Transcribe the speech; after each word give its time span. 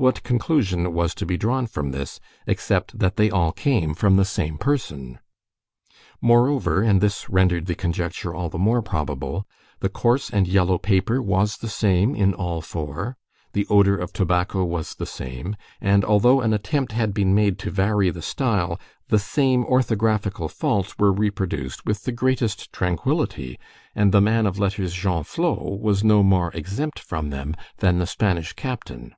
What 0.00 0.22
conclusion 0.22 0.92
was 0.92 1.12
to 1.16 1.26
be 1.26 1.36
drawn 1.36 1.66
from 1.66 1.90
this, 1.90 2.20
except 2.46 3.00
that 3.00 3.16
they 3.16 3.30
all 3.30 3.50
come 3.50 3.94
from 3.94 4.14
the 4.16 4.24
same 4.24 4.56
person? 4.56 5.18
Moreover, 6.20 6.82
and 6.82 7.00
this 7.00 7.28
rendered 7.28 7.66
the 7.66 7.74
conjecture 7.74 8.32
all 8.32 8.48
the 8.48 8.60
more 8.60 8.80
probable, 8.80 9.44
the 9.80 9.88
coarse 9.88 10.30
and 10.30 10.46
yellow 10.46 10.78
paper 10.78 11.20
was 11.20 11.56
the 11.56 11.68
same 11.68 12.14
in 12.14 12.32
all 12.32 12.60
four, 12.62 13.16
the 13.54 13.66
odor 13.68 13.96
of 13.96 14.12
tobacco 14.12 14.62
was 14.64 14.94
the 14.94 15.04
same, 15.04 15.56
and, 15.80 16.04
although 16.04 16.42
an 16.42 16.54
attempt 16.54 16.92
had 16.92 17.12
been 17.12 17.34
made 17.34 17.58
to 17.58 17.70
vary 17.72 18.08
the 18.08 18.22
style, 18.22 18.78
the 19.08 19.18
same 19.18 19.64
orthographical 19.64 20.48
faults 20.48 20.96
were 20.96 21.10
reproduced 21.12 21.84
with 21.84 22.04
the 22.04 22.12
greatest 22.12 22.72
tranquillity, 22.72 23.58
and 23.96 24.12
the 24.12 24.20
man 24.20 24.46
of 24.46 24.60
letters 24.60 24.94
Genflot 24.94 25.80
was 25.80 26.04
no 26.04 26.22
more 26.22 26.52
exempt 26.54 27.00
from 27.00 27.30
them 27.30 27.56
than 27.78 27.98
the 27.98 28.06
Spanish 28.06 28.52
captain. 28.52 29.16